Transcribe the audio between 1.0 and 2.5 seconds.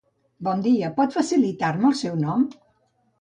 facilitar-me el seu nom?